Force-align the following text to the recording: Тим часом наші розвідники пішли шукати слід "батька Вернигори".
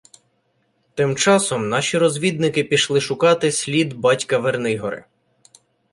Тим 0.95 1.15
часом 1.15 1.69
наші 1.69 1.97
розвідники 1.97 2.63
пішли 2.63 3.01
шукати 3.01 3.51
слід 3.51 3.93
"батька 3.93 4.37
Вернигори". 4.37 5.03